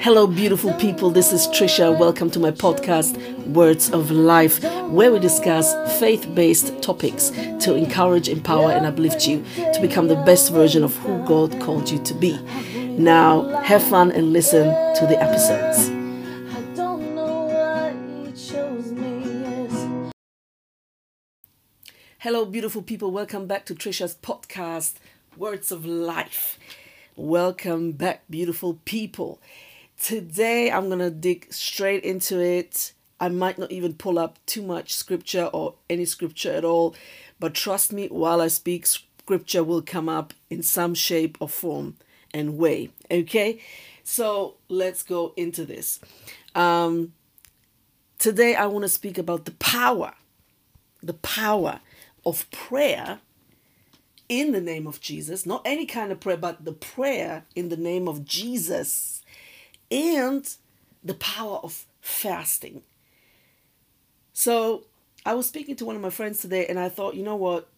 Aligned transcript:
Hello, 0.00 0.28
beautiful 0.28 0.72
people. 0.74 1.10
This 1.10 1.32
is 1.32 1.48
Trisha. 1.48 1.98
Welcome 1.98 2.30
to 2.30 2.38
my 2.38 2.52
podcast, 2.52 3.18
Words 3.48 3.90
of 3.90 4.12
Life, 4.12 4.62
where 4.88 5.10
we 5.10 5.18
discuss 5.18 5.74
faith 5.98 6.32
based 6.36 6.80
topics 6.80 7.30
to 7.30 7.74
encourage, 7.74 8.28
empower, 8.28 8.70
and 8.70 8.86
uplift 8.86 9.26
you 9.26 9.44
to 9.56 9.80
become 9.80 10.06
the 10.06 10.14
best 10.24 10.52
version 10.52 10.84
of 10.84 10.96
who 10.98 11.26
God 11.26 11.60
called 11.60 11.90
you 11.90 11.98
to 12.04 12.14
be. 12.14 12.38
Now, 12.96 13.48
have 13.64 13.82
fun 13.82 14.12
and 14.12 14.32
listen 14.32 14.66
to 14.66 15.06
the 15.08 15.20
episodes. 15.20 15.90
Hello, 22.18 22.44
beautiful 22.44 22.82
people. 22.82 23.10
Welcome 23.10 23.48
back 23.48 23.66
to 23.66 23.74
Trisha's 23.74 24.14
podcast, 24.14 24.94
Words 25.36 25.72
of 25.72 25.84
Life. 25.84 26.56
Welcome 27.16 27.92
back, 27.92 28.22
beautiful 28.30 28.78
people. 28.84 29.40
Today 29.98 30.70
I'm 30.70 30.86
going 30.86 31.00
to 31.00 31.10
dig 31.10 31.52
straight 31.52 32.04
into 32.04 32.40
it. 32.40 32.92
I 33.18 33.28
might 33.28 33.58
not 33.58 33.72
even 33.72 33.94
pull 33.94 34.16
up 34.16 34.38
too 34.46 34.62
much 34.62 34.94
scripture 34.94 35.46
or 35.46 35.74
any 35.90 36.04
scripture 36.04 36.52
at 36.52 36.64
all, 36.64 36.94
but 37.40 37.52
trust 37.52 37.92
me, 37.92 38.06
while 38.06 38.40
I 38.40 38.46
speak, 38.46 38.86
scripture 38.86 39.64
will 39.64 39.82
come 39.82 40.08
up 40.08 40.32
in 40.48 40.62
some 40.62 40.94
shape 40.94 41.36
or 41.40 41.48
form 41.48 41.96
and 42.32 42.56
way. 42.56 42.90
Okay? 43.10 43.60
So 44.04 44.54
let's 44.68 45.02
go 45.02 45.34
into 45.36 45.64
this. 45.64 45.98
Um, 46.54 47.12
today 48.18 48.54
I 48.54 48.66
want 48.66 48.84
to 48.84 48.88
speak 48.88 49.18
about 49.18 49.46
the 49.46 49.52
power, 49.52 50.14
the 51.02 51.14
power 51.14 51.80
of 52.24 52.48
prayer 52.52 53.18
in 54.28 54.52
the 54.52 54.60
name 54.60 54.86
of 54.86 55.00
Jesus, 55.00 55.44
not 55.44 55.62
any 55.64 55.86
kind 55.86 56.12
of 56.12 56.20
prayer, 56.20 56.36
but 56.36 56.64
the 56.64 56.72
prayer 56.72 57.44
in 57.56 57.68
the 57.68 57.76
name 57.76 58.06
of 58.06 58.24
Jesus 58.24 59.22
and 59.90 60.48
the 61.02 61.14
power 61.14 61.58
of 61.62 61.86
fasting. 62.00 62.82
So 64.32 64.84
I 65.24 65.34
was 65.34 65.46
speaking 65.46 65.76
to 65.76 65.84
one 65.84 65.96
of 65.96 66.02
my 66.02 66.10
friends 66.10 66.40
today, 66.40 66.66
and 66.66 66.78
I 66.78 66.88
thought, 66.88 67.14
you 67.14 67.22
know 67.22 67.36
what? 67.36 67.68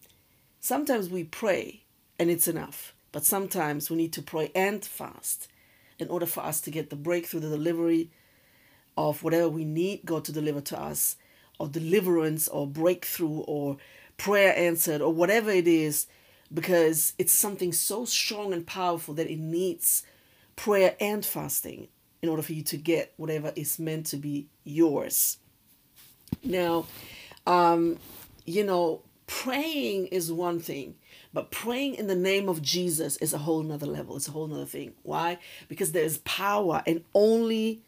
Sometimes 0.60 1.08
we 1.08 1.24
pray 1.24 1.82
and 2.18 2.30
it's 2.30 2.48
enough, 2.48 2.94
but 3.12 3.24
sometimes 3.24 3.88
we 3.88 3.96
need 3.96 4.12
to 4.12 4.22
pray 4.22 4.52
and 4.54 4.84
fast 4.84 5.48
in 5.98 6.08
order 6.08 6.26
for 6.26 6.42
us 6.42 6.60
to 6.62 6.70
get 6.70 6.90
the 6.90 6.96
breakthrough, 6.96 7.40
the 7.40 7.48
delivery 7.48 8.10
of 8.96 9.22
whatever 9.22 9.48
we 9.48 9.64
need 9.64 10.02
God 10.04 10.24
to 10.26 10.32
deliver 10.32 10.60
to 10.60 10.80
us, 10.80 11.16
or 11.58 11.68
deliverance, 11.68 12.48
or 12.48 12.66
breakthrough, 12.66 13.40
or 13.40 13.76
prayer 14.16 14.54
answered, 14.56 15.00
or 15.00 15.12
whatever 15.12 15.50
it 15.50 15.66
is, 15.66 16.06
because 16.52 17.14
it's 17.18 17.32
something 17.32 17.72
so 17.72 18.04
strong 18.04 18.52
and 18.52 18.66
powerful 18.66 19.14
that 19.14 19.30
it 19.30 19.38
needs 19.38 20.02
prayer 20.56 20.94
and 21.00 21.24
fasting 21.24 21.88
in 22.22 22.28
order 22.28 22.42
for 22.42 22.52
you 22.52 22.62
to 22.62 22.76
get 22.76 23.12
whatever 23.16 23.52
is 23.56 23.78
meant 23.78 24.06
to 24.06 24.16
be 24.16 24.46
yours. 24.64 25.38
Now, 26.42 26.86
um, 27.46 27.98
you 28.44 28.64
know, 28.64 29.02
praying 29.26 30.06
is 30.08 30.32
one 30.32 30.60
thing, 30.60 30.96
but 31.32 31.50
praying 31.50 31.94
in 31.94 32.06
the 32.06 32.14
name 32.16 32.48
of 32.48 32.62
Jesus 32.62 33.16
is 33.18 33.32
a 33.32 33.38
whole 33.38 33.62
nother 33.62 33.86
level. 33.86 34.16
It's 34.16 34.28
a 34.28 34.32
whole 34.32 34.46
nother 34.46 34.66
thing. 34.66 34.92
Why? 35.02 35.38
Because 35.68 35.92
there's 35.92 36.18
power, 36.18 36.82
and 36.86 37.04
only 37.14 37.82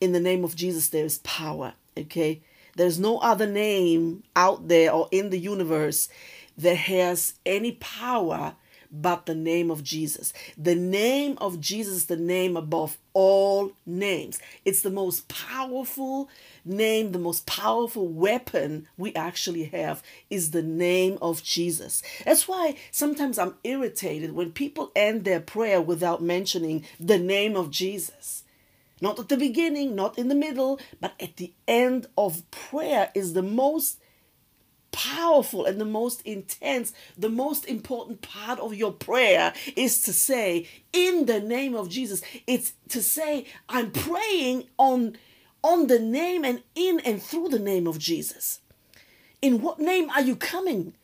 in 0.00 0.12
the 0.12 0.20
name 0.20 0.44
of 0.44 0.54
Jesus 0.54 0.88
there 0.88 1.04
is 1.04 1.18
power. 1.18 1.74
Okay? 1.96 2.42
There's 2.76 2.98
no 2.98 3.18
other 3.18 3.46
name 3.46 4.22
out 4.36 4.68
there 4.68 4.92
or 4.92 5.08
in 5.10 5.30
the 5.30 5.38
universe 5.38 6.08
that 6.56 6.76
has 6.76 7.34
any 7.44 7.72
power 7.72 8.54
but 8.90 9.26
the 9.26 9.34
name 9.34 9.70
of 9.70 9.84
Jesus. 9.84 10.32
The 10.56 10.74
name 10.74 11.36
of 11.40 11.60
Jesus 11.60 12.04
the 12.04 12.16
name 12.16 12.56
above 12.56 12.98
all 13.12 13.72
names. 13.86 14.38
It's 14.64 14.82
the 14.82 14.90
most 14.90 15.28
powerful 15.28 16.28
name, 16.64 17.12
the 17.12 17.18
most 17.18 17.46
powerful 17.46 18.08
weapon 18.08 18.86
we 18.96 19.14
actually 19.14 19.64
have 19.64 20.02
is 20.30 20.50
the 20.50 20.62
name 20.62 21.18
of 21.20 21.42
Jesus. 21.42 22.02
That's 22.24 22.48
why 22.48 22.76
sometimes 22.90 23.38
I'm 23.38 23.54
irritated 23.64 24.32
when 24.32 24.52
people 24.52 24.92
end 24.94 25.24
their 25.24 25.40
prayer 25.40 25.80
without 25.80 26.22
mentioning 26.22 26.84
the 26.98 27.18
name 27.18 27.56
of 27.56 27.70
Jesus. 27.70 28.44
Not 29.00 29.18
at 29.18 29.28
the 29.28 29.36
beginning, 29.36 29.94
not 29.94 30.18
in 30.18 30.28
the 30.28 30.34
middle, 30.34 30.80
but 31.00 31.14
at 31.20 31.36
the 31.36 31.52
end 31.68 32.06
of 32.16 32.48
prayer 32.50 33.10
is 33.14 33.32
the 33.32 33.42
most 33.42 33.98
powerful 34.98 35.64
and 35.64 35.80
the 35.80 35.84
most 35.84 36.20
intense, 36.22 36.92
the 37.16 37.28
most 37.28 37.64
important 37.66 38.20
part 38.20 38.58
of 38.58 38.74
your 38.74 38.90
prayer 38.90 39.52
is 39.76 40.00
to 40.00 40.12
say, 40.12 40.66
in 40.92 41.26
the 41.26 41.38
name 41.38 41.76
of 41.76 41.88
Jesus. 41.88 42.20
It's 42.48 42.72
to 42.88 43.00
say, 43.00 43.46
I'm 43.68 43.92
praying 43.92 44.64
on, 44.76 45.16
on 45.62 45.86
the 45.86 46.00
name 46.00 46.44
and 46.44 46.64
in 46.74 47.00
and 47.04 47.22
through 47.22 47.50
the 47.50 47.60
name 47.60 47.86
of 47.86 48.00
Jesus. 48.00 48.60
In 49.40 49.62
what 49.62 49.78
name 49.78 50.10
are 50.10 50.20
you 50.20 50.34
coming? 50.34 50.94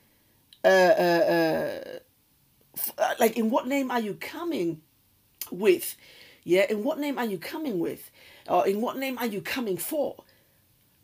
Uh, 0.64 0.94
uh, 0.98 1.80
uh, 1.86 2.98
uh 2.98 3.14
like, 3.20 3.36
in 3.36 3.48
what 3.48 3.68
name 3.68 3.92
are 3.92 4.00
you 4.00 4.14
coming 4.14 4.82
with? 5.52 5.94
Yeah, 6.42 6.66
in 6.68 6.82
what 6.82 6.98
name 6.98 7.16
are 7.16 7.26
you 7.26 7.38
coming 7.38 7.78
with? 7.78 8.10
Or 8.48 8.66
in 8.66 8.80
what 8.80 8.98
name 8.98 9.18
are 9.18 9.26
you 9.26 9.40
coming 9.40 9.76
for? 9.76 10.24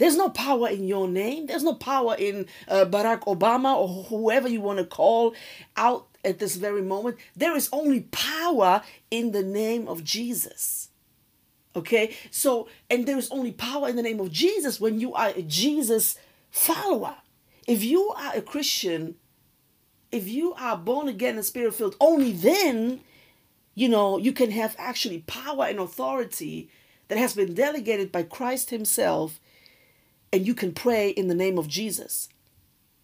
There's 0.00 0.16
no 0.16 0.30
power 0.30 0.70
in 0.70 0.88
your 0.88 1.06
name. 1.06 1.44
There's 1.44 1.62
no 1.62 1.74
power 1.74 2.16
in 2.18 2.46
uh, 2.66 2.86
Barack 2.86 3.24
Obama 3.24 3.76
or 3.76 4.04
whoever 4.04 4.48
you 4.48 4.62
want 4.62 4.78
to 4.78 4.86
call 4.86 5.34
out 5.76 6.06
at 6.24 6.38
this 6.38 6.56
very 6.56 6.80
moment. 6.80 7.18
There 7.36 7.54
is 7.54 7.68
only 7.70 8.00
power 8.10 8.80
in 9.10 9.32
the 9.32 9.42
name 9.42 9.86
of 9.88 10.02
Jesus. 10.02 10.88
Okay? 11.76 12.16
So, 12.30 12.66
and 12.88 13.04
there 13.04 13.18
is 13.18 13.30
only 13.30 13.52
power 13.52 13.90
in 13.90 13.96
the 13.96 14.02
name 14.02 14.20
of 14.20 14.32
Jesus 14.32 14.80
when 14.80 15.00
you 15.00 15.12
are 15.12 15.34
a 15.36 15.42
Jesus 15.42 16.16
follower. 16.50 17.16
If 17.68 17.84
you 17.84 18.08
are 18.16 18.32
a 18.34 18.40
Christian, 18.40 19.16
if 20.10 20.26
you 20.26 20.54
are 20.54 20.78
born 20.78 21.08
again 21.08 21.36
and 21.36 21.44
spirit 21.44 21.74
filled, 21.74 21.96
only 22.00 22.32
then, 22.32 23.00
you 23.74 23.90
know, 23.90 24.16
you 24.16 24.32
can 24.32 24.50
have 24.50 24.74
actually 24.78 25.24
power 25.26 25.66
and 25.66 25.78
authority 25.78 26.70
that 27.08 27.18
has 27.18 27.34
been 27.34 27.52
delegated 27.52 28.10
by 28.10 28.22
Christ 28.22 28.70
Himself 28.70 29.38
and 30.32 30.46
you 30.46 30.54
can 30.54 30.72
pray 30.72 31.10
in 31.10 31.28
the 31.28 31.34
name 31.34 31.58
of 31.58 31.68
Jesus. 31.68 32.28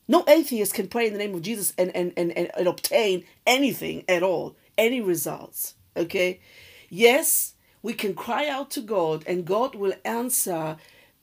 No 0.09 0.25
atheist 0.29 0.75
can 0.75 0.89
pray 0.89 1.07
in 1.07 1.13
the 1.13 1.19
name 1.19 1.35
of 1.35 1.43
Jesus 1.43 1.75
and, 1.77 1.95
and, 1.95 2.13
and, 2.17 2.37
and, 2.37 2.51
and 2.57 2.69
obtain 2.69 3.25
anything 3.47 4.05
at 4.09 4.23
all, 4.23 4.57
any 4.79 5.01
results. 5.01 5.75
Okay? 5.97 6.41
Yes, 6.89 7.55
we 7.83 7.93
can 7.93 8.15
cry 8.15 8.49
out 8.49 8.71
to 8.73 8.81
God 8.81 9.25
and 9.27 9.45
God 9.45 9.75
will 9.75 9.95
answer 10.05 10.77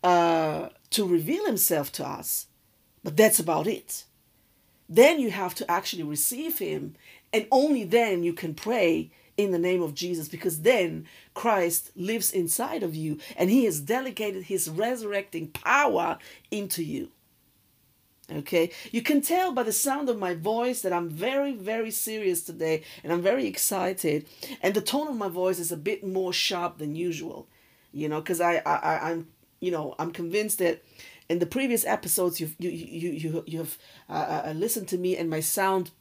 uh, 0.04 0.70
to 0.90 1.08
reveal 1.08 1.46
himself 1.46 1.92
to 1.94 2.06
us. 2.06 2.48
But 3.04 3.18
that's 3.18 3.40
about 3.40 3.68
it. 3.68 4.06
Then 4.90 5.20
you 5.20 5.32
have 5.32 5.56
to 5.56 5.72
actually 5.72 6.04
receive 6.04 6.60
him, 6.60 6.96
and 7.32 7.48
only 7.52 7.84
then 7.84 8.24
you 8.24 8.34
can 8.34 8.54
pray 8.54 9.12
in 9.38 9.52
the 9.52 9.60
name 9.60 9.82
of 9.82 9.96
Jesus 9.96 10.28
because 10.28 10.62
then 10.62 11.08
Christ 11.34 11.92
lives 11.96 12.32
inside 12.32 12.84
of 12.84 12.96
you 12.96 13.20
and 13.36 13.50
he 13.50 13.66
has 13.66 13.80
delegated 13.80 14.44
his 14.44 14.70
resurrecting 14.70 15.48
power 15.50 16.18
into 16.52 16.84
you. 16.84 17.12
Okay, 18.32 18.72
you 18.92 19.02
can 19.02 19.22
tell 19.22 19.52
by 19.52 19.64
the 19.64 19.74
sound 19.74 20.08
of 20.08 20.18
my 20.18 20.34
voice 20.34 20.82
that 20.82 20.94
I'm 20.94 21.10
very, 21.10 21.54
very 21.54 21.92
serious 21.92 22.42
today 22.42 22.84
and 23.04 23.12
I'm 23.12 23.22
very 23.22 23.46
excited. 23.48 24.28
And 24.62 24.74
the 24.74 24.82
tone 24.82 25.10
of 25.10 25.16
my 25.16 25.28
voice 25.28 25.60
is 25.60 25.74
a 25.74 25.78
bit 25.78 26.06
more 26.06 26.32
sharp 26.32 26.78
than 26.78 26.96
usual, 26.96 27.48
you 27.92 28.08
know, 28.08 28.22
because 28.22 28.40
I, 28.40 28.62
I, 28.66 29.12
I'm, 29.12 29.28
you 29.60 29.72
know, 29.72 29.94
I'm 30.00 30.12
convinced 30.12 30.60
that 30.60 30.84
in 31.28 31.40
the 31.40 31.46
previous 31.46 31.86
episodes 31.86 32.40
you've 32.40 32.56
you 32.60 32.70
you 32.70 33.12
you 33.12 33.44
you've 33.46 33.78
uh, 34.10 34.44
uh, 34.46 34.54
listened 34.56 34.88
to 34.90 34.98
me 34.98 35.18
and 35.18 35.30
my 35.30 35.40
sound 35.40 35.92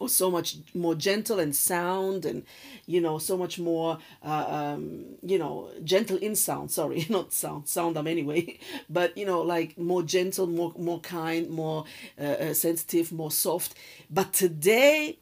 was 0.00 0.14
so 0.14 0.30
much 0.30 0.56
more 0.74 0.94
gentle 0.94 1.38
and 1.38 1.54
sound 1.54 2.24
and 2.24 2.44
you 2.86 3.00
know 3.00 3.18
so 3.18 3.36
much 3.36 3.58
more 3.58 3.98
uh, 4.24 4.46
um, 4.48 5.04
you 5.22 5.38
know 5.38 5.70
gentle 5.84 6.16
in 6.18 6.34
sound. 6.34 6.70
Sorry 6.80 7.06
not 7.08 7.32
sound 7.32 7.68
sound 7.68 7.96
them 7.96 8.06
anyway. 8.06 8.58
But 8.88 9.16
you 9.16 9.26
know 9.26 9.42
like 9.42 9.78
more 9.78 10.02
gentle 10.02 10.46
more 10.46 10.72
more 10.78 11.00
kind 11.00 11.50
more 11.50 11.84
uh, 12.20 12.24
uh, 12.24 12.54
sensitive 12.54 13.12
more 13.12 13.30
soft. 13.30 13.74
But 14.10 14.32
today 14.32 15.18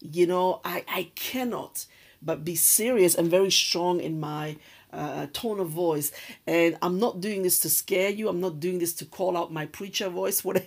you 0.00 0.26
know 0.26 0.60
i 0.64 0.84
i 0.88 1.10
cannot 1.14 1.86
but 2.22 2.44
be 2.44 2.54
serious 2.54 3.14
and 3.14 3.30
very 3.30 3.50
strong 3.50 4.00
in 4.00 4.20
my 4.20 4.56
uh, 4.92 5.26
tone 5.32 5.60
of 5.60 5.68
voice. 5.68 6.10
And 6.46 6.76
i'm 6.82 6.98
not 6.98 7.20
doing 7.20 7.42
this 7.42 7.58
to 7.60 7.68
scare 7.70 8.10
you. 8.10 8.28
I'm 8.28 8.40
not 8.40 8.60
doing 8.60 8.78
this 8.78 8.94
to 8.94 9.04
call 9.04 9.36
out 9.36 9.52
my 9.52 9.66
preacher 9.66 10.08
voice 10.08 10.44
whatever 10.44 10.66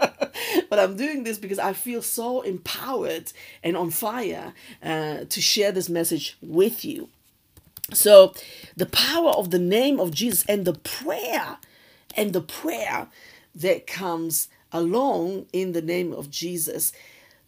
but 0.70 0.78
I'm 0.78 0.96
doing 0.96 1.24
this 1.24 1.38
because 1.38 1.58
I 1.58 1.72
feel 1.72 2.02
so 2.02 2.40
empowered 2.42 3.32
and 3.62 3.76
on 3.76 3.90
fire 3.90 4.54
uh, 4.82 5.24
to 5.28 5.40
share 5.40 5.72
this 5.72 5.88
message 5.88 6.36
with 6.40 6.84
you. 6.84 7.08
So, 7.92 8.34
the 8.76 8.86
power 8.86 9.30
of 9.30 9.50
the 9.50 9.58
name 9.58 9.98
of 9.98 10.12
Jesus 10.12 10.44
and 10.46 10.64
the 10.64 10.74
prayer 10.74 11.58
and 12.16 12.32
the 12.32 12.40
prayer 12.40 13.08
that 13.54 13.86
comes 13.86 14.48
along 14.72 15.46
in 15.52 15.72
the 15.72 15.82
name 15.82 16.12
of 16.12 16.30
Jesus. 16.30 16.92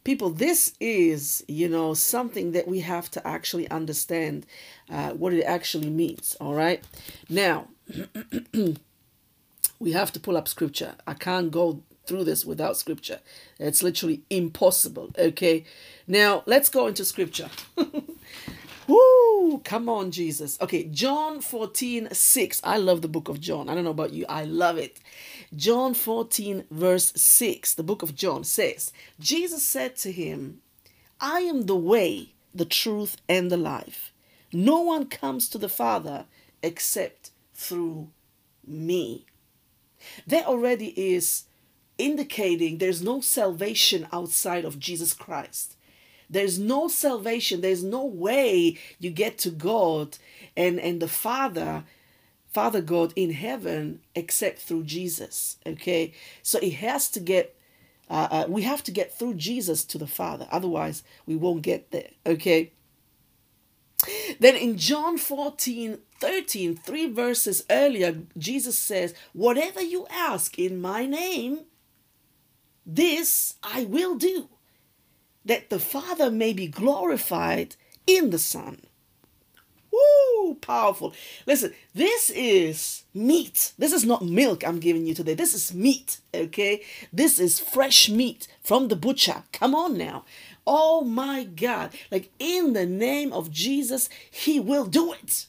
people 0.04 0.30
this 0.30 0.74
is 0.80 1.44
you 1.46 1.68
know 1.68 1.94
something 1.94 2.52
that 2.52 2.66
we 2.66 2.80
have 2.80 3.10
to 3.10 3.24
actually 3.26 3.68
understand 3.70 4.44
uh, 4.90 5.10
what 5.10 5.32
it 5.32 5.42
actually 5.42 5.90
means 5.90 6.36
all 6.40 6.54
right 6.54 6.82
now 7.28 7.68
we 9.78 9.92
have 9.92 10.12
to 10.12 10.20
pull 10.20 10.36
up 10.36 10.48
scripture 10.48 10.94
i 11.06 11.14
can't 11.14 11.50
go 11.50 11.80
through 12.06 12.24
this 12.24 12.44
without 12.44 12.76
scripture 12.76 13.20
it's 13.58 13.82
literally 13.82 14.22
impossible 14.30 15.10
okay 15.18 15.64
now 16.06 16.42
let's 16.46 16.68
go 16.68 16.86
into 16.86 17.04
scripture 17.04 17.48
Woo! 18.88 19.60
Come 19.64 19.88
on, 19.88 20.10
Jesus. 20.10 20.60
Okay, 20.60 20.84
John 20.84 21.40
14, 21.40 22.08
6. 22.12 22.60
I 22.64 22.78
love 22.78 23.00
the 23.00 23.08
book 23.08 23.28
of 23.28 23.40
John. 23.40 23.68
I 23.68 23.74
don't 23.74 23.84
know 23.84 23.90
about 23.90 24.12
you. 24.12 24.26
I 24.28 24.44
love 24.44 24.76
it. 24.76 24.98
John 25.54 25.94
14, 25.94 26.64
verse 26.70 27.12
6, 27.14 27.74
the 27.74 27.82
book 27.82 28.02
of 28.02 28.14
John 28.14 28.42
says, 28.42 28.92
Jesus 29.20 29.62
said 29.62 29.96
to 29.96 30.10
him, 30.10 30.62
I 31.20 31.40
am 31.40 31.66
the 31.66 31.76
way, 31.76 32.32
the 32.54 32.64
truth, 32.64 33.16
and 33.28 33.50
the 33.50 33.56
life. 33.56 34.12
No 34.52 34.80
one 34.80 35.06
comes 35.06 35.48
to 35.50 35.58
the 35.58 35.68
Father 35.68 36.24
except 36.62 37.30
through 37.54 38.08
me. 38.66 39.26
There 40.26 40.44
already 40.44 40.88
is 40.88 41.44
indicating 42.02 42.78
there's 42.78 43.02
no 43.02 43.20
salvation 43.20 44.08
outside 44.12 44.64
of 44.64 44.78
Jesus 44.78 45.12
Christ. 45.12 45.76
There's 46.28 46.58
no 46.58 46.88
salvation. 46.88 47.60
There's 47.60 47.84
no 47.84 48.04
way 48.04 48.78
you 48.98 49.10
get 49.10 49.38
to 49.38 49.50
God 49.50 50.16
and, 50.56 50.80
and 50.80 51.00
the 51.00 51.08
Father, 51.08 51.84
Father 52.48 52.80
God 52.80 53.12
in 53.14 53.32
heaven 53.32 54.00
except 54.14 54.58
through 54.60 54.84
Jesus. 54.84 55.58
Okay. 55.66 56.12
So 56.42 56.58
it 56.58 56.74
has 56.74 57.10
to 57.10 57.20
get, 57.20 57.54
uh, 58.10 58.28
uh, 58.30 58.44
we 58.48 58.62
have 58.62 58.82
to 58.84 58.90
get 58.90 59.16
through 59.16 59.34
Jesus 59.34 59.84
to 59.84 59.98
the 59.98 60.06
Father. 60.06 60.48
Otherwise, 60.50 61.04
we 61.26 61.36
won't 61.36 61.62
get 61.62 61.90
there. 61.90 62.10
Okay. 62.26 62.72
Then 64.40 64.56
in 64.56 64.78
John 64.78 65.18
14, 65.18 65.98
13, 66.18 66.76
three 66.76 67.12
verses 67.12 67.64
earlier, 67.70 68.16
Jesus 68.36 68.78
says, 68.78 69.14
Whatever 69.32 69.80
you 69.80 70.06
ask 70.10 70.58
in 70.58 70.80
my 70.80 71.06
name, 71.06 71.66
this 72.84 73.54
I 73.62 73.84
will 73.84 74.16
do 74.16 74.48
that 75.44 75.70
the 75.70 75.78
Father 75.78 76.30
may 76.30 76.52
be 76.52 76.66
glorified 76.66 77.76
in 78.06 78.30
the 78.30 78.38
Son. 78.38 78.82
Woo, 79.92 80.54
powerful. 80.54 81.12
Listen, 81.46 81.74
this 81.94 82.30
is 82.30 83.04
meat. 83.12 83.72
This 83.78 83.92
is 83.92 84.04
not 84.04 84.24
milk 84.24 84.66
I'm 84.66 84.78
giving 84.78 85.06
you 85.06 85.14
today. 85.14 85.34
This 85.34 85.54
is 85.54 85.74
meat, 85.74 86.18
okay? 86.34 86.82
This 87.12 87.38
is 87.38 87.60
fresh 87.60 88.08
meat 88.08 88.48
from 88.62 88.88
the 88.88 88.96
butcher. 88.96 89.44
Come 89.52 89.74
on 89.74 89.98
now. 89.98 90.24
Oh 90.66 91.02
my 91.02 91.44
God. 91.44 91.92
Like 92.10 92.30
in 92.38 92.72
the 92.72 92.86
name 92.86 93.32
of 93.32 93.50
Jesus, 93.50 94.08
He 94.30 94.58
will 94.58 94.86
do 94.86 95.12
it. 95.12 95.46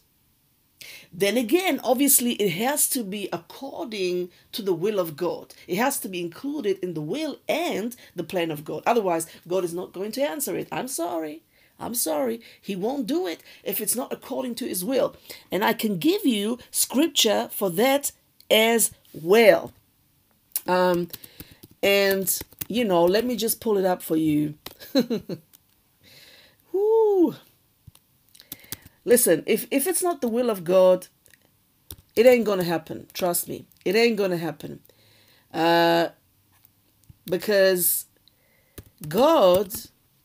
Then 1.15 1.37
again, 1.37 1.79
obviously, 1.83 2.33
it 2.33 2.49
has 2.53 2.89
to 2.89 3.03
be 3.03 3.29
according 3.31 4.29
to 4.51 4.63
the 4.63 4.73
will 4.73 4.99
of 4.99 5.15
God. 5.15 5.53
It 5.67 5.77
has 5.77 5.99
to 5.99 6.09
be 6.09 6.19
included 6.19 6.79
in 6.79 6.95
the 6.95 7.01
will 7.01 7.37
and 7.47 7.95
the 8.15 8.23
plan 8.23 8.49
of 8.49 8.65
God. 8.65 8.81
Otherwise, 8.87 9.27
God 9.47 9.63
is 9.63 9.75
not 9.75 9.93
going 9.93 10.11
to 10.13 10.27
answer 10.27 10.57
it. 10.57 10.67
I'm 10.71 10.87
sorry. 10.87 11.43
I'm 11.79 11.93
sorry. 11.93 12.41
He 12.59 12.75
won't 12.75 13.05
do 13.05 13.27
it 13.27 13.43
if 13.63 13.79
it's 13.79 13.95
not 13.95 14.11
according 14.11 14.55
to 14.55 14.67
his 14.67 14.83
will. 14.83 15.15
And 15.51 15.63
I 15.63 15.73
can 15.73 15.99
give 15.99 16.25
you 16.25 16.57
scripture 16.71 17.49
for 17.51 17.69
that 17.71 18.11
as 18.49 18.91
well. 19.13 19.71
Um, 20.65 21.09
and, 21.83 22.39
you 22.67 22.85
know, 22.85 23.05
let 23.05 23.25
me 23.25 23.35
just 23.35 23.61
pull 23.61 23.77
it 23.77 23.85
up 23.85 24.01
for 24.01 24.15
you. 24.15 24.55
Listen, 29.05 29.43
if, 29.45 29.67
if 29.71 29.87
it's 29.87 30.03
not 30.03 30.21
the 30.21 30.27
will 30.27 30.49
of 30.49 30.63
God, 30.63 31.07
it 32.15 32.25
ain't 32.25 32.45
going 32.45 32.59
to 32.59 32.65
happen. 32.65 33.07
Trust 33.13 33.47
me. 33.47 33.65
It 33.85 33.95
ain't 33.95 34.17
going 34.17 34.31
to 34.31 34.37
happen. 34.37 34.79
Uh, 35.53 36.09
because 37.25 38.05
God 39.07 39.73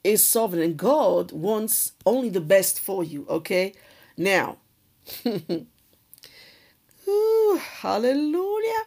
is 0.05 0.27
sovereign 0.27 0.63
and 0.63 0.77
God 0.77 1.33
wants 1.33 1.93
only 2.07 2.29
the 2.29 2.41
best 2.41 2.81
for 2.81 3.03
you, 3.05 3.27
okay? 3.29 3.75
Now, 4.17 4.59
Ooh, 7.09 7.61
hallelujah. 7.81 8.83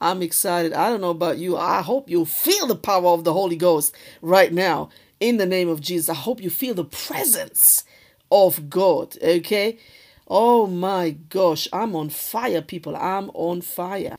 I'm 0.00 0.22
excited. 0.22 0.72
I 0.72 0.90
don't 0.90 1.00
know 1.00 1.10
about 1.10 1.38
you. 1.38 1.56
I 1.56 1.80
hope 1.80 2.10
you 2.10 2.24
feel 2.24 2.66
the 2.66 2.74
power 2.74 3.08
of 3.08 3.24
the 3.24 3.32
Holy 3.32 3.56
Ghost 3.56 3.94
right 4.20 4.52
now 4.52 4.90
in 5.20 5.36
the 5.36 5.46
name 5.46 5.68
of 5.68 5.80
Jesus. 5.80 6.08
I 6.08 6.14
hope 6.14 6.42
you 6.42 6.50
feel 6.50 6.74
the 6.74 6.84
presence 6.84 7.84
of 8.32 8.70
God. 8.70 9.16
Okay. 9.22 9.78
Oh 10.26 10.66
my 10.66 11.10
gosh, 11.10 11.68
I'm 11.72 11.94
on 11.94 12.08
fire, 12.08 12.62
people. 12.62 12.96
I'm 12.96 13.30
on 13.34 13.60
fire. 13.60 14.16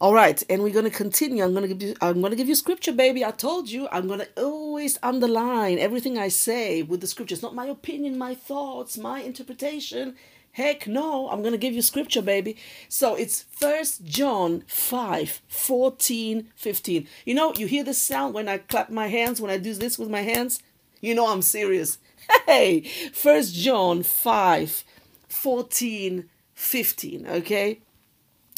All 0.00 0.14
right, 0.14 0.40
and 0.48 0.62
we're 0.62 0.74
gonna 0.74 0.90
continue. 0.90 1.42
I'm 1.42 1.54
gonna 1.54 1.68
give 1.68 1.82
you. 1.82 1.94
I'm 2.00 2.22
gonna 2.22 2.36
give 2.36 2.48
you 2.48 2.54
scripture, 2.54 2.92
baby. 2.92 3.24
I 3.24 3.32
told 3.32 3.68
you. 3.68 3.88
I'm 3.90 4.06
gonna 4.06 4.28
always 4.36 4.98
underline 5.02 5.78
everything 5.78 6.18
I 6.18 6.28
say 6.28 6.82
with 6.82 7.00
the 7.00 7.06
scriptures. 7.06 7.42
Not 7.42 7.54
my 7.54 7.66
opinion, 7.66 8.16
my 8.16 8.34
thoughts, 8.34 8.96
my 8.96 9.20
interpretation. 9.20 10.14
Heck 10.52 10.86
no, 10.86 11.28
I'm 11.28 11.42
gonna 11.42 11.58
give 11.58 11.74
you 11.74 11.82
scripture, 11.82 12.22
baby. 12.22 12.56
So 12.88 13.14
it's 13.14 13.42
First 13.50 14.04
John 14.04 14.62
5, 14.68 15.42
14, 15.48 16.48
15. 16.54 17.08
You 17.24 17.34
know, 17.34 17.52
you 17.54 17.66
hear 17.66 17.84
the 17.84 17.94
sound 17.94 18.34
when 18.34 18.48
I 18.48 18.58
clap 18.58 18.90
my 18.90 19.08
hands, 19.08 19.40
when 19.40 19.50
I 19.50 19.58
do 19.58 19.74
this 19.74 19.98
with 19.98 20.08
my 20.08 20.22
hands? 20.22 20.62
You 21.00 21.14
know 21.14 21.28
I'm 21.28 21.42
serious. 21.42 21.98
Hey, 22.46 22.82
First 23.12 23.54
John 23.54 24.02
5, 24.02 24.84
14, 25.28 26.28
15. 26.54 27.26
Okay. 27.26 27.80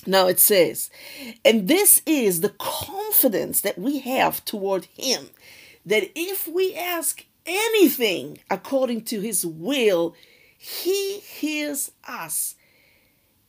Now 0.07 0.29
it 0.29 0.39
says, 0.39 0.91
and 1.45 1.69
this 1.69 2.03
is 2.07 2.41
the 2.41 2.55
confidence 2.59 3.61
that 3.63 3.79
we 3.79 3.99
have 4.01 4.45
toward 4.45 4.87
Him, 4.97 5.31
that 5.85 6.11
if 6.15 6.47
we 6.47 6.75
ask 6.75 7.25
anything 7.47 8.39
according 8.51 9.03
to 9.07 9.21
His 9.21 9.45
will, 9.45 10.15
He 10.57 11.19
hears 11.21 11.91
us. 12.07 12.55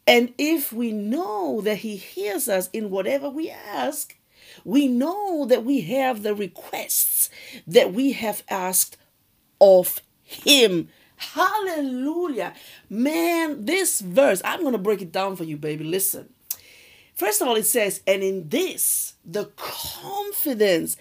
And 0.08 0.34
if 0.38 0.74
we 0.74 0.92
know 0.92 1.62
that 1.62 1.78
He 1.78 1.96
hears 1.98 2.50
us 2.50 2.70
in 2.74 2.90
whatever 2.90 3.30
we 3.30 3.50
ask, 3.50 4.18
we 4.66 4.88
know 4.88 5.46
that 5.46 5.64
we 5.64 5.82
have 5.82 6.24
the 6.24 6.34
requests 6.34 7.30
that 7.68 7.94
we 7.94 8.14
have 8.14 8.44
asked 8.50 8.98
of 9.62 10.02
him. 10.30 10.90
Hallelujah. 11.16 12.54
Man, 12.90 13.66
this 13.66 14.00
verse, 14.00 14.42
I'm 14.46 14.62
going 14.62 14.72
to 14.72 14.78
break 14.78 15.02
it 15.02 15.12
down 15.12 15.36
for 15.36 15.44
you, 15.44 15.58
baby. 15.58 15.84
Listen. 15.84 16.30
First 17.14 17.42
of 17.42 17.50
all, 17.50 17.58
it 17.58 17.66
says, 17.66 18.02
and 18.08 18.24
in 18.24 18.48
this, 18.48 19.16
the 19.26 19.52
confidence, 19.58 20.96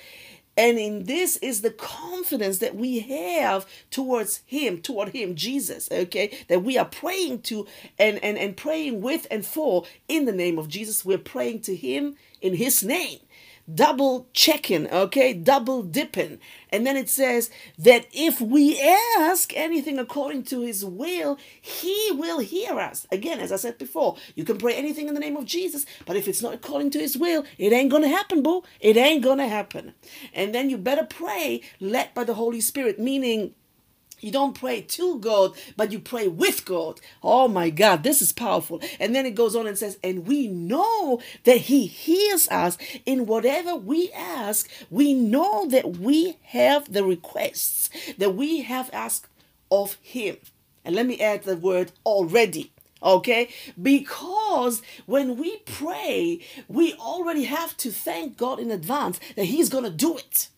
and 0.57 0.77
in 0.77 1.05
this 1.05 1.37
is 1.37 1.61
the 1.61 1.71
confidence 1.71 2.59
that 2.59 2.75
we 2.75 2.99
have 2.99 3.65
towards 3.93 4.39
Him, 4.45 4.83
toward 4.83 5.11
Him, 5.11 5.37
Jesus, 5.37 5.89
okay, 5.93 6.37
that 6.49 6.65
we 6.65 6.77
are 6.77 6.85
praying 6.85 7.43
to 7.43 7.69
and, 8.01 8.19
and, 8.25 8.37
and 8.37 8.57
praying 8.57 9.01
with 9.01 9.29
and 9.31 9.47
for 9.47 9.85
in 10.09 10.25
the 10.25 10.33
name 10.33 10.59
of 10.59 10.69
Jesus. 10.69 11.05
We're 11.05 11.19
praying 11.19 11.61
to 11.61 11.77
Him 11.77 12.17
in 12.41 12.55
His 12.55 12.83
name 12.83 13.21
double 13.73 14.29
checking, 14.33 14.91
okay, 14.91 15.33
double 15.33 15.83
dipping. 15.83 16.39
And 16.71 16.87
then 16.87 16.97
it 16.97 17.09
says 17.09 17.51
that 17.79 18.07
if 18.13 18.41
we 18.41 18.81
ask 18.81 19.57
anything 19.57 19.99
according 19.99 20.45
to 20.45 20.61
his 20.61 20.85
will, 20.85 21.39
he 21.61 22.11
will 22.13 22.41
hear 22.41 22.79
us. 22.79 23.07
Again, 23.11 23.41
as 23.41 23.53
I 23.53 23.57
said 23.57 23.79
before, 23.79 24.17
you 24.35 24.45
can 24.45 24.59
pray 24.59 24.75
anything 24.75 25.09
in 25.09 25.15
the 25.15 25.21
name 25.21 25.37
of 25.37 25.45
Jesus, 25.45 25.87
but 26.07 26.17
if 26.17 26.29
it's 26.29 26.43
not 26.43 26.55
according 26.55 26.91
to 26.91 26.99
his 26.99 27.17
will, 27.17 27.45
it 27.59 27.73
ain't 27.73 27.91
gonna 27.91 28.09
happen, 28.09 28.43
boo. 28.43 28.63
It 28.81 28.97
ain't 28.97 29.25
gonna 29.25 29.49
happen. 29.49 29.95
And 30.35 30.55
then 30.55 30.71
you 30.71 30.79
better 30.79 31.05
pray 31.05 31.63
led 31.81 32.15
by 32.15 32.25
the 32.25 32.35
Holy 32.35 32.61
Spirit, 32.61 32.99
meaning 32.99 33.55
you 34.21 34.31
don't 34.31 34.59
pray 34.59 34.81
to 34.83 35.19
God, 35.19 35.57
but 35.77 35.93
you 35.93 35.99
pray 35.99 36.29
with 36.29 36.65
God. 36.65 37.01
Oh 37.23 37.49
my 37.49 37.71
God, 37.71 38.03
this 38.03 38.21
is 38.21 38.33
powerful. 38.33 38.81
And 38.99 39.15
then 39.15 39.27
it 39.27 39.35
goes 39.35 39.55
on 39.55 39.67
and 39.67 39.79
says, 39.79 39.99
and 40.03 40.27
we 40.27 40.49
know 40.49 41.21
that 41.45 41.59
He 41.59 41.87
hears 41.87 42.49
us 42.49 42.79
in 43.07 43.27
whatever 43.27 43.75
we 43.75 44.11
ask. 44.13 44.69
We 44.91 45.15
know 45.15 45.67
that 45.69 45.99
we 45.99 46.37
have 46.43 46.93
the 46.93 47.05
requests 47.05 47.91
that 48.19 48.35
we 48.35 48.63
have 48.63 48.91
asked 48.93 49.29
of 49.71 49.95
Him. 50.03 50.37
And 50.85 50.95
let 50.95 51.07
me 51.07 51.21
add 51.21 51.45
the 51.45 51.57
word 51.57 51.93
already. 52.05 52.73
Okay? 53.03 53.49
Because 53.81 54.83
when 55.07 55.37
we 55.37 55.59
pray, 55.59 56.41
we 56.67 56.95
already 56.95 57.45
have 57.45 57.77
to 57.79 57.91
thank 57.93 58.37
God 58.37 58.59
in 58.59 58.71
advance 58.71 59.21
that 59.37 59.45
He's 59.45 59.69
to 59.69 59.91
do 59.91 60.17
it 60.17 60.49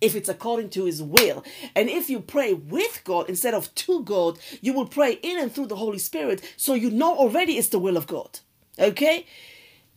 if 0.00 0.14
it's 0.14 0.28
according 0.28 0.70
to 0.70 0.84
his 0.84 1.02
will. 1.02 1.44
And 1.74 1.88
if 1.88 2.10
you 2.10 2.20
pray 2.20 2.52
with 2.52 3.02
God 3.04 3.28
instead 3.28 3.54
of 3.54 3.74
to 3.74 4.02
God, 4.02 4.38
you 4.60 4.72
will 4.72 4.86
pray 4.86 5.14
in 5.22 5.38
and 5.38 5.52
through 5.52 5.66
the 5.66 5.76
Holy 5.76 5.98
Spirit 5.98 6.42
so 6.56 6.74
you 6.74 6.90
know 6.90 7.16
already 7.16 7.56
it's 7.58 7.68
the 7.68 7.78
will 7.78 7.96
of 7.96 8.06
God. 8.06 8.40
Okay? 8.78 9.26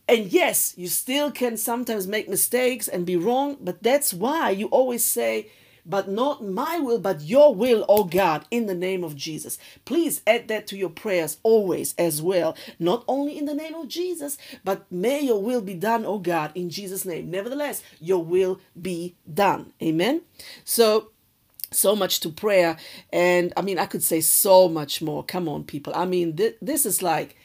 And 0.08 0.32
yes, 0.32 0.74
you 0.76 0.88
still 0.88 1.30
can 1.30 1.56
sometimes 1.56 2.06
make 2.08 2.28
mistakes 2.28 2.88
and 2.88 3.06
be 3.06 3.16
wrong, 3.16 3.58
but 3.60 3.82
that's 3.82 4.12
why 4.12 4.50
you 4.50 4.66
always 4.66 5.04
say, 5.04 5.50
but 5.90 6.08
not 6.08 6.44
my 6.44 6.78
will, 6.78 7.00
but 7.00 7.20
your 7.20 7.54
will, 7.54 7.84
oh 7.88 8.04
God, 8.04 8.44
in 8.50 8.66
the 8.66 8.74
name 8.74 9.04
of 9.04 9.16
Jesus. 9.16 9.58
Please 9.84 10.22
add 10.26 10.48
that 10.48 10.66
to 10.68 10.76
your 10.76 10.88
prayers 10.88 11.38
always 11.42 11.94
as 11.98 12.22
well. 12.22 12.56
Not 12.78 13.04
only 13.08 13.36
in 13.36 13.44
the 13.46 13.54
name 13.54 13.74
of 13.74 13.88
Jesus, 13.88 14.38
but 14.64 14.90
may 14.90 15.20
your 15.20 15.42
will 15.42 15.60
be 15.60 15.74
done, 15.74 16.06
oh 16.06 16.18
God, 16.18 16.52
in 16.54 16.70
Jesus' 16.70 17.04
name. 17.04 17.30
Nevertheless, 17.30 17.82
your 18.00 18.24
will 18.24 18.60
be 18.80 19.16
done. 19.32 19.72
Amen. 19.82 20.22
So, 20.64 21.10
so 21.72 21.96
much 21.96 22.20
to 22.20 22.30
prayer. 22.30 22.76
And 23.12 23.52
I 23.56 23.62
mean, 23.62 23.78
I 23.78 23.86
could 23.86 24.02
say 24.02 24.20
so 24.20 24.68
much 24.68 25.02
more. 25.02 25.24
Come 25.24 25.48
on, 25.48 25.64
people. 25.64 25.92
I 25.94 26.04
mean, 26.04 26.36
th- 26.36 26.56
this 26.62 26.86
is 26.86 27.02
like, 27.02 27.36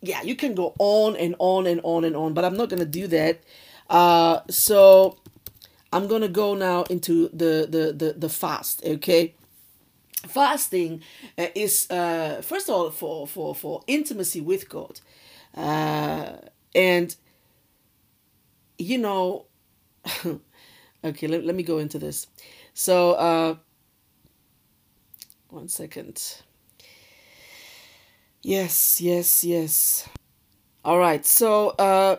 yeah, 0.00 0.22
you 0.22 0.34
can 0.34 0.54
go 0.54 0.74
on 0.78 1.16
and 1.16 1.34
on 1.38 1.66
and 1.66 1.80
on 1.84 2.04
and 2.04 2.16
on, 2.16 2.32
but 2.32 2.44
I'm 2.44 2.56
not 2.56 2.70
going 2.70 2.80
to 2.80 2.86
do 2.86 3.06
that. 3.08 3.40
Uh, 3.90 4.40
so 4.48 5.18
I'm 5.94 6.08
to 6.22 6.28
go 6.28 6.54
now 6.54 6.82
into 6.90 7.28
the, 7.28 7.68
the, 7.70 7.92
the, 7.96 8.14
the 8.18 8.28
fast, 8.28 8.82
okay? 8.84 9.36
Fasting 10.26 11.02
uh, 11.38 11.46
is, 11.54 11.88
uh, 11.88 12.42
first 12.42 12.68
of 12.68 12.74
all, 12.74 12.90
for, 12.90 13.28
for, 13.28 13.54
for 13.54 13.82
intimacy 13.86 14.40
with 14.40 14.68
God. 14.68 15.00
Uh, 15.56 16.32
and, 16.74 17.14
you 18.76 18.98
know, 18.98 19.44
okay, 21.04 21.28
let, 21.28 21.44
let 21.44 21.54
me 21.54 21.62
go 21.62 21.78
into 21.78 22.00
this. 22.00 22.26
So, 22.72 23.12
uh, 23.12 23.54
one 25.50 25.68
second. 25.68 26.42
Yes, 28.42 29.00
yes, 29.00 29.44
yes. 29.44 30.08
All 30.84 30.98
right. 30.98 31.24
So, 31.24 31.68
uh, 31.70 32.16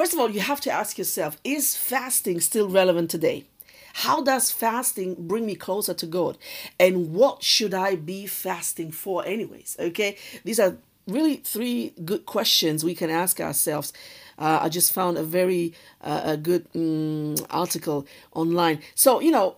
first 0.00 0.14
of 0.14 0.18
all, 0.18 0.30
you 0.30 0.40
have 0.40 0.62
to 0.62 0.70
ask 0.70 0.96
yourself 0.96 1.36
is 1.44 1.76
fasting 1.76 2.40
still 2.40 2.70
relevant 2.70 3.10
today? 3.10 3.44
How 3.92 4.22
does 4.22 4.50
fasting 4.50 5.14
bring 5.18 5.44
me 5.44 5.54
closer 5.54 5.92
to 5.92 6.06
God? 6.06 6.38
And 6.78 7.12
what 7.12 7.42
should 7.42 7.74
I 7.74 7.96
be 7.96 8.24
fasting 8.24 8.92
for, 8.92 9.26
anyways? 9.26 9.76
Okay. 9.78 10.16
These 10.42 10.58
are 10.58 10.78
really 11.06 11.36
three 11.36 11.92
good 12.02 12.24
questions 12.24 12.82
we 12.82 12.94
can 12.94 13.10
ask 13.10 13.40
ourselves. 13.40 13.92
Uh, 14.38 14.60
I 14.62 14.70
just 14.70 14.90
found 14.94 15.18
a 15.18 15.22
very 15.22 15.74
uh, 16.00 16.22
a 16.24 16.36
good 16.38 16.66
um, 16.74 17.34
article 17.50 18.06
online. 18.32 18.80
So, 18.94 19.20
you 19.20 19.30
know, 19.30 19.56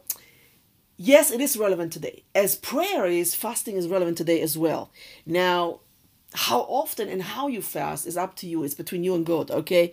yes, 0.96 1.30
it 1.30 1.40
is 1.40 1.56
relevant 1.56 1.92
today. 1.92 2.24
As 2.34 2.56
prayer 2.56 3.06
is, 3.06 3.36
fasting 3.36 3.76
is 3.76 3.86
relevant 3.86 4.18
today 4.18 4.40
as 4.40 4.58
well. 4.58 4.90
Now, 5.24 5.78
how 6.34 6.62
often 6.62 7.08
and 7.08 7.22
how 7.22 7.46
you 7.46 7.62
fast 7.62 8.08
is 8.08 8.16
up 8.16 8.34
to 8.36 8.48
you. 8.48 8.64
It's 8.64 8.74
between 8.74 9.04
you 9.04 9.14
and 9.14 9.24
God, 9.24 9.52
okay? 9.52 9.92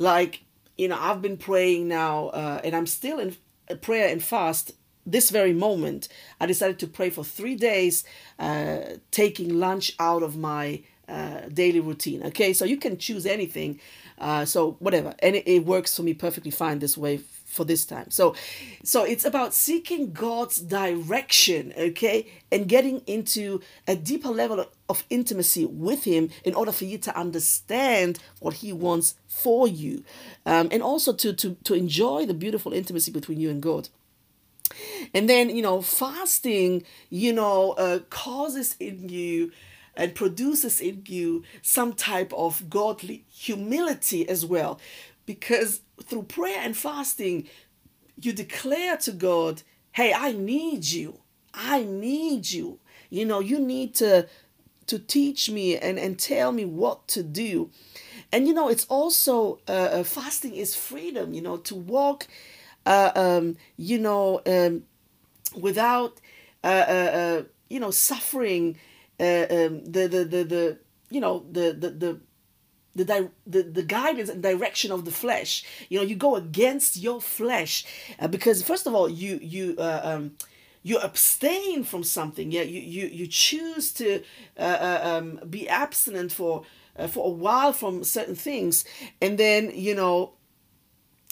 Like, 0.00 0.44
you 0.78 0.88
know, 0.88 0.96
I've 0.98 1.20
been 1.20 1.36
praying 1.36 1.86
now, 1.86 2.28
uh, 2.28 2.60
and 2.64 2.74
I'm 2.74 2.86
still 2.86 3.18
in 3.18 3.36
prayer 3.82 4.08
and 4.08 4.22
fast 4.22 4.72
this 5.04 5.28
very 5.28 5.52
moment. 5.52 6.08
I 6.40 6.46
decided 6.46 6.78
to 6.78 6.86
pray 6.86 7.10
for 7.10 7.22
three 7.22 7.54
days, 7.54 8.02
uh, 8.38 8.78
taking 9.10 9.60
lunch 9.60 9.92
out 9.98 10.22
of 10.22 10.38
my 10.38 10.82
uh, 11.06 11.42
daily 11.52 11.80
routine. 11.80 12.22
Okay, 12.22 12.54
so 12.54 12.64
you 12.64 12.78
can 12.78 12.96
choose 12.96 13.26
anything. 13.26 13.78
Uh, 14.18 14.46
so 14.46 14.76
whatever, 14.78 15.14
and 15.18 15.36
it, 15.36 15.46
it 15.46 15.66
works 15.66 15.94
for 15.94 16.02
me 16.02 16.14
perfectly 16.14 16.50
fine 16.50 16.78
this 16.78 16.96
way 16.96 17.18
for 17.50 17.64
this 17.64 17.84
time. 17.84 18.10
So 18.10 18.34
so 18.84 19.04
it's 19.04 19.24
about 19.24 19.52
seeking 19.52 20.12
God's 20.12 20.60
direction, 20.60 21.72
okay? 21.76 22.30
And 22.50 22.68
getting 22.68 23.02
into 23.06 23.60
a 23.86 23.96
deeper 23.96 24.28
level 24.28 24.64
of 24.88 25.04
intimacy 25.10 25.66
with 25.66 26.04
him 26.04 26.30
in 26.44 26.54
order 26.54 26.72
for 26.72 26.84
you 26.84 26.98
to 26.98 27.16
understand 27.16 28.18
what 28.38 28.54
he 28.54 28.72
wants 28.72 29.16
for 29.26 29.66
you. 29.66 30.04
Um, 30.46 30.68
and 30.70 30.82
also 30.82 31.12
to 31.12 31.32
to 31.32 31.56
to 31.64 31.74
enjoy 31.74 32.24
the 32.26 32.34
beautiful 32.34 32.72
intimacy 32.72 33.10
between 33.10 33.40
you 33.40 33.50
and 33.50 33.60
God. 33.60 33.88
And 35.12 35.28
then, 35.28 35.50
you 35.50 35.62
know, 35.62 35.82
fasting, 35.82 36.84
you 37.08 37.32
know, 37.32 37.72
uh, 37.72 37.98
causes 38.08 38.76
in 38.78 39.08
you 39.08 39.50
and 39.96 40.14
produces 40.14 40.80
in 40.80 41.02
you 41.06 41.42
some 41.62 41.92
type 41.92 42.32
of 42.32 42.70
godly 42.70 43.24
humility 43.28 44.28
as 44.28 44.46
well 44.46 44.80
because 45.34 45.82
through 46.02 46.24
prayer 46.24 46.58
and 46.60 46.76
fasting, 46.76 47.46
you 48.20 48.32
declare 48.32 48.96
to 48.96 49.12
God, 49.12 49.62
hey, 49.92 50.12
I 50.12 50.32
need 50.32 50.84
you. 50.84 51.20
I 51.54 51.84
need 51.84 52.50
you. 52.50 52.80
You 53.10 53.24
know, 53.24 53.38
you 53.38 53.60
need 53.60 53.94
to 53.96 54.28
to 54.86 54.98
teach 54.98 55.48
me 55.48 55.76
and, 55.76 56.00
and 56.00 56.18
tell 56.18 56.50
me 56.50 56.64
what 56.64 57.06
to 57.06 57.22
do. 57.22 57.70
And 58.32 58.48
you 58.48 58.54
know, 58.54 58.68
it's 58.68 58.86
also 58.86 59.60
uh, 59.68 59.90
uh 59.98 60.02
fasting 60.02 60.56
is 60.56 60.74
freedom, 60.74 61.32
you 61.32 61.42
know, 61.42 61.58
to 61.58 61.76
walk, 61.76 62.26
uh, 62.86 63.12
um, 63.14 63.56
you 63.76 63.98
know, 63.98 64.40
um, 64.46 64.82
without, 65.54 66.20
uh, 66.64 66.86
uh, 66.96 67.10
uh 67.20 67.42
you 67.68 67.78
know, 67.78 67.92
suffering 67.92 68.76
um, 69.20 69.84
the, 69.84 70.08
the, 70.10 70.24
the, 70.24 70.44
the, 70.44 70.78
you 71.08 71.20
know, 71.20 71.44
the, 71.52 71.72
the, 71.72 71.90
the, 71.90 72.20
the, 72.94 73.04
di- 73.04 73.28
the 73.46 73.62
the 73.62 73.82
guidance 73.82 74.28
and 74.28 74.42
direction 74.42 74.90
of 74.92 75.04
the 75.04 75.10
flesh. 75.10 75.64
You 75.88 75.98
know 75.98 76.04
you 76.04 76.16
go 76.16 76.36
against 76.36 76.96
your 76.96 77.20
flesh 77.20 77.84
uh, 78.18 78.28
because 78.28 78.62
first 78.62 78.86
of 78.86 78.94
all 78.94 79.08
you 79.08 79.38
you 79.42 79.76
uh, 79.78 80.00
um, 80.02 80.32
you 80.82 80.98
abstain 80.98 81.84
from 81.84 82.02
something. 82.02 82.50
Yeah 82.50 82.62
you 82.62 82.80
you, 82.80 83.06
you 83.06 83.26
choose 83.26 83.92
to 83.94 84.22
uh, 84.58 84.60
uh 84.62 85.00
um, 85.04 85.40
be 85.48 85.68
abstinent 85.68 86.32
for 86.32 86.64
uh, 86.96 87.06
for 87.06 87.26
a 87.26 87.30
while 87.30 87.72
from 87.72 88.04
certain 88.04 88.34
things. 88.34 88.84
And 89.20 89.38
then 89.38 89.70
you 89.74 89.94
know 89.94 90.32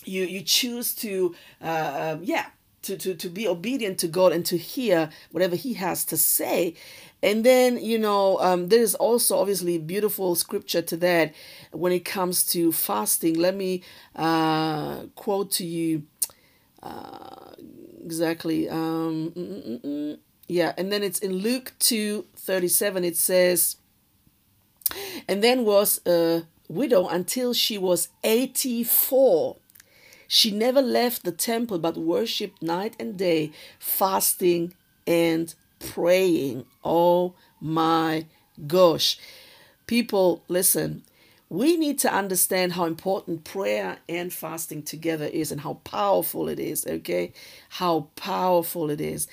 you 0.04 0.24
you 0.24 0.42
choose 0.42 0.94
to 0.96 1.34
uh, 1.62 2.14
um, 2.16 2.24
yeah 2.24 2.46
to, 2.82 2.96
to, 2.96 3.14
to 3.14 3.28
be 3.28 3.46
obedient 3.48 3.98
to 3.98 4.08
God 4.08 4.32
and 4.32 4.44
to 4.46 4.56
hear 4.56 5.10
whatever 5.30 5.56
He 5.56 5.74
has 5.74 6.04
to 6.06 6.16
say. 6.16 6.74
And 7.22 7.44
then, 7.44 7.82
you 7.82 7.98
know, 7.98 8.38
um, 8.38 8.68
there's 8.68 8.94
also 8.94 9.38
obviously 9.38 9.78
beautiful 9.78 10.34
scripture 10.36 10.82
to 10.82 10.96
that 10.98 11.34
when 11.72 11.92
it 11.92 12.04
comes 12.04 12.44
to 12.52 12.70
fasting. 12.70 13.34
Let 13.34 13.56
me 13.56 13.82
uh, 14.14 15.02
quote 15.16 15.50
to 15.52 15.66
you 15.66 16.04
uh, 16.82 17.52
exactly. 18.04 18.68
Um, 18.68 19.32
mm, 19.36 19.68
mm, 19.68 19.80
mm, 19.80 20.18
yeah, 20.46 20.72
and 20.78 20.92
then 20.92 21.02
it's 21.02 21.18
in 21.18 21.32
Luke 21.32 21.72
2 21.80 22.24
37, 22.36 23.04
it 23.04 23.16
says, 23.16 23.76
and 25.28 25.42
then 25.42 25.64
was 25.64 26.00
a 26.06 26.44
widow 26.68 27.08
until 27.08 27.52
she 27.52 27.76
was 27.76 28.08
84 28.24 29.56
she 30.28 30.50
never 30.50 30.82
left 30.82 31.24
the 31.24 31.32
temple 31.32 31.78
but 31.78 31.96
worshiped 31.96 32.62
night 32.62 32.94
and 33.00 33.16
day, 33.16 33.50
fasting 33.78 34.74
and 35.06 35.54
praying. 35.80 36.66
Oh 36.84 37.34
my 37.60 38.26
gosh. 38.66 39.18
People, 39.86 40.44
listen, 40.46 41.02
we 41.48 41.78
need 41.78 41.98
to 42.00 42.12
understand 42.12 42.74
how 42.74 42.84
important 42.84 43.44
prayer 43.44 43.98
and 44.06 44.30
fasting 44.30 44.82
together 44.82 45.24
is 45.24 45.50
and 45.50 45.62
how 45.62 45.74
powerful 45.84 46.48
it 46.48 46.60
is, 46.60 46.86
okay? 46.86 47.32
How 47.70 48.08
powerful 48.14 48.90
it 48.90 49.00
is. 49.00 49.28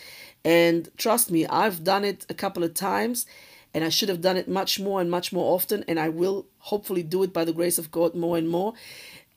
And 0.45 0.89
trust 0.97 1.29
me, 1.29 1.45
I've 1.45 1.83
done 1.83 2.05
it 2.05 2.25
a 2.29 2.33
couple 2.33 2.63
of 2.63 2.73
times 2.73 3.25
and 3.73 3.83
I 3.83 3.89
should 3.89 4.07
have 4.07 4.21
done 4.21 4.37
it 4.37 4.47
much 4.47 4.79
more 4.79 5.01
and 5.01 5.11
much 5.11 5.33
more 5.33 5.53
often, 5.53 5.83
and 5.85 5.99
I 5.99 6.07
will 6.07 6.45
hopefully 6.59 7.03
do 7.03 7.23
it 7.23 7.33
by 7.33 7.43
the 7.43 7.51
grace 7.51 7.77
of 7.77 7.91
God 7.91 8.15
more 8.15 8.37
and 8.37 8.47
more. 8.47 8.73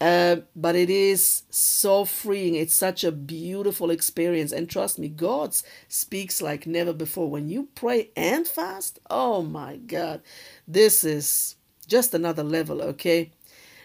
Uh, 0.00 0.36
but 0.54 0.76
it 0.76 0.90
is 0.90 1.42
so 1.50 2.04
freeing. 2.04 2.54
It's 2.54 2.74
such 2.74 3.02
a 3.02 3.10
beautiful 3.10 3.90
experience. 3.90 4.52
And 4.52 4.70
trust 4.70 4.98
me, 4.98 5.08
God 5.08 5.56
speaks 5.88 6.40
like 6.40 6.66
never 6.66 6.92
before. 6.92 7.28
When 7.28 7.48
you 7.48 7.68
pray 7.74 8.10
and 8.16 8.46
fast, 8.46 9.00
oh 9.10 9.42
my 9.42 9.76
God, 9.76 10.22
this 10.68 11.02
is 11.02 11.56
just 11.88 12.14
another 12.14 12.44
level, 12.44 12.80
okay? 12.82 13.32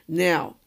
Now, 0.08 0.58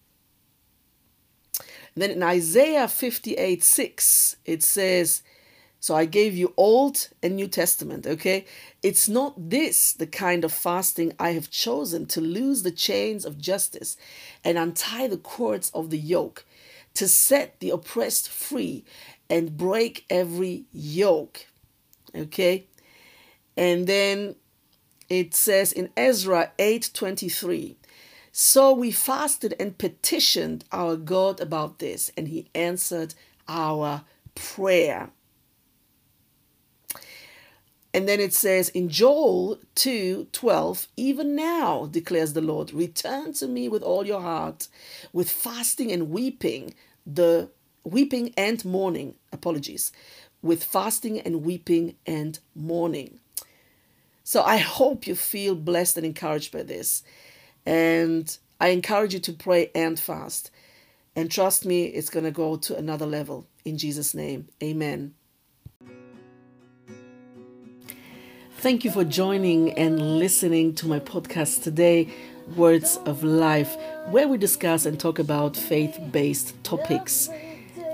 then 1.95 2.11
in 2.11 2.23
Isaiah 2.23 2.89
58 2.89 3.63
6, 3.63 4.37
it 4.45 4.63
says, 4.63 5.23
so 5.87 5.95
I 5.95 6.05
gave 6.05 6.35
you 6.35 6.53
Old 6.57 7.11
and 7.23 7.37
New 7.37 7.47
Testament, 7.47 8.09
okay? 8.09 8.45
It's 8.83 9.09
not 9.09 9.51
this 9.51 9.93
the 9.93 10.09
kind 10.09 10.45
of 10.45 10.53
fasting 10.53 11.13
I 11.17 11.31
have 11.31 11.49
chosen 11.49 12.07
to 12.07 12.21
loose 12.21 12.63
the 12.63 12.73
chains 12.73 13.25
of 13.25 13.39
justice 13.39 13.97
and 14.43 14.59
untie 14.59 15.07
the 15.07 15.17
cords 15.17 15.71
of 15.71 15.91
the 15.91 15.99
yoke, 15.99 16.45
to 16.95 17.07
set 17.07 17.61
the 17.61 17.71
oppressed 17.71 18.29
free 18.29 18.85
and 19.31 19.57
break 19.57 20.05
every 20.11 20.65
yoke, 20.73 21.47
okay? 22.17 22.67
And 23.57 23.87
then 23.87 24.35
it 25.09 25.37
says 25.37 25.73
in 25.73 25.91
Ezra 25.97 26.51
8:23, 26.59 27.77
so 28.33 28.73
we 28.73 28.91
fasted 28.91 29.55
and 29.61 29.79
petitioned 29.79 30.65
our 30.73 30.97
God 30.97 31.41
about 31.41 31.79
this, 31.79 32.11
and 32.17 32.27
he 32.27 32.51
answered 32.57 33.15
our 33.47 34.03
prayer. 34.35 35.13
And 37.97 38.07
then 38.07 38.21
it 38.21 38.35
says 38.35 38.69
in 38.69 38.91
Joel 38.91 39.59
2 39.77 40.27
12, 40.31 40.89
even 40.99 41.35
now, 41.35 41.87
declares 41.87 42.35
the 42.35 42.43
Lord, 42.43 42.75
return 42.75 43.33
to 43.33 43.49
me 43.49 43.71
with 43.71 43.83
all 43.83 44.07
your 44.07 44.21
heart, 44.21 44.69
with 45.15 45.31
fasting 45.31 45.91
and 45.91 46.11
weeping, 46.11 46.75
the 47.07 47.49
weeping 47.85 48.35
and 48.37 48.63
mourning. 48.67 49.15
Apologies. 49.33 49.93
With 50.43 50.63
fasting 50.63 51.21
and 51.21 51.43
weeping 51.43 51.97
and 52.07 52.39
mourning. 52.55 53.19
So 54.25 54.43
I 54.43 54.59
hope 54.59 55.07
you 55.07 55.15
feel 55.15 55.55
blessed 55.55 55.97
and 55.97 56.05
encouraged 56.05 56.53
by 56.53 56.65
this. 56.65 57.03
And 57.65 58.37
I 58.61 58.69
encourage 58.69 59.15
you 59.15 59.21
to 59.21 59.33
pray 59.33 59.71
and 59.75 59.99
fast. 59.99 60.51
And 61.17 61.31
trust 61.31 61.65
me, 61.65 61.85
it's 61.87 62.11
going 62.11 62.27
to 62.27 62.31
go 62.31 62.57
to 62.57 62.77
another 62.77 63.07
level. 63.07 63.47
In 63.65 63.79
Jesus' 63.79 64.13
name, 64.13 64.49
amen. 64.63 65.15
Thank 68.59 68.87
you 68.87 68.91
for 68.91 69.05
joining 69.05 69.75
and 69.75 70.19
listening 70.19 70.75
to 70.77 70.89
my 70.89 70.99
podcast 70.99 71.63
today, 71.63 72.09
Words 72.57 72.99
of 73.05 73.23
Life, 73.23 73.77
where 74.07 74.27
we 74.27 74.39
discuss 74.39 74.87
and 74.87 74.99
talk 74.99 75.19
about 75.19 75.55
faith 75.55 76.01
based 76.11 76.55
topics. 76.65 77.29